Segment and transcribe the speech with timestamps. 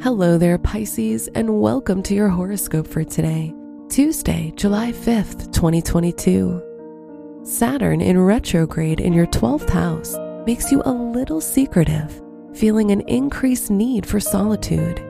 [0.00, 3.52] Hello there, Pisces, and welcome to your horoscope for today,
[3.88, 7.40] Tuesday, July 5th, 2022.
[7.42, 10.16] Saturn in retrograde in your 12th house
[10.46, 12.22] makes you a little secretive,
[12.54, 15.04] feeling an increased need for solitude.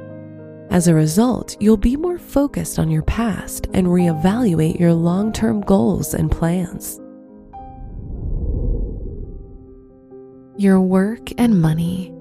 [0.70, 5.60] As a result, you'll be more focused on your past and reevaluate your long term
[5.60, 6.98] goals and plans.
[10.56, 12.17] Your work and money.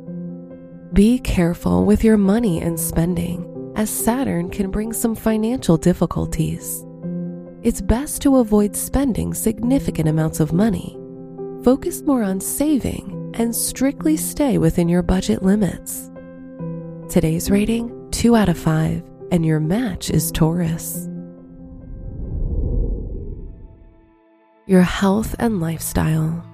[0.94, 6.86] Be careful with your money and spending, as Saturn can bring some financial difficulties.
[7.62, 10.98] It's best to avoid spending significant amounts of money.
[11.64, 16.10] Focus more on saving and strictly stay within your budget limits.
[17.10, 21.10] Today's rating 2 out of 5, and your match is Taurus.
[24.68, 26.46] Your health and lifestyle.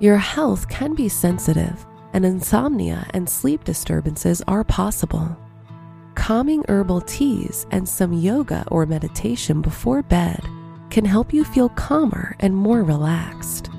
[0.00, 5.36] Your health can be sensitive and insomnia and sleep disturbances are possible.
[6.14, 10.40] Calming herbal teas and some yoga or meditation before bed
[10.90, 13.70] can help you feel calmer and more relaxed.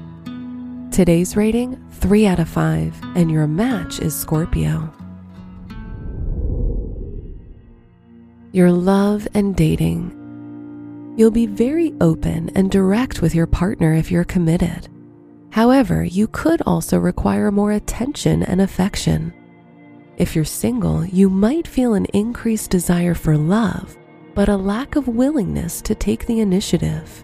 [0.92, 4.94] Today's rating 3 out of 5, and your match is Scorpio.
[8.52, 10.16] Your love and dating.
[11.18, 14.88] You'll be very open and direct with your partner if you're committed.
[15.52, 19.34] However, you could also require more attention and affection.
[20.18, 23.98] If you're single, you might feel an increased desire for love,
[24.36, 27.24] but a lack of willingness to take the initiative.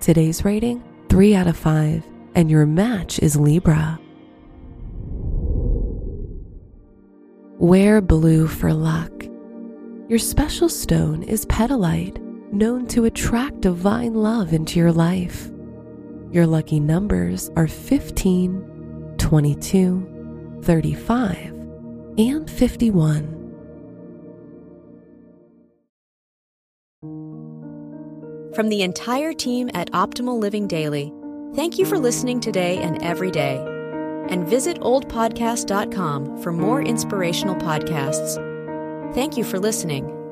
[0.00, 3.98] Today's rating 3 out of 5, and your match is Libra.
[7.58, 9.24] Wear blue for luck.
[10.08, 12.18] Your special stone is petalite,
[12.52, 15.50] known to attract divine love into your life.
[16.34, 21.36] Your lucky numbers are 15, 22, 35,
[22.18, 23.30] and 51.
[28.52, 31.12] From the entire team at Optimal Living Daily,
[31.54, 33.64] thank you for listening today and every day.
[34.28, 38.34] And visit oldpodcast.com for more inspirational podcasts.
[39.14, 40.23] Thank you for listening.